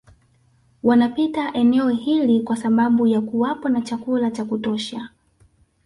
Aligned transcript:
Wanapita 0.83 1.53
eneo 1.53 1.89
hili 1.89 2.41
kwa 2.41 2.55
sababu 2.55 3.07
ya 3.07 3.21
kuwapo 3.21 3.69
na 3.69 3.81
chakula 3.81 4.31
cha 4.31 4.45
kutosha 4.45 5.09